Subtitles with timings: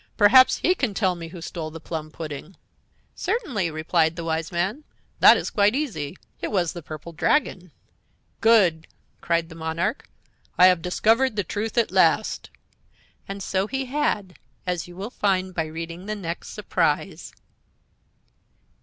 [0.17, 2.55] Perhaps he can tell me who stole the plum pudding."
[3.13, 4.83] "Certainly," replied the Wise Man.
[5.19, 6.17] "That is quite easy.
[6.41, 7.69] It was the Purple Dragon."
[8.39, 8.87] "Good,"
[9.21, 10.09] cried the monarch;
[10.57, 12.49] "I have discovered the truth at last!"
[13.27, 17.31] And so he had, as you will find by reading the next surprise.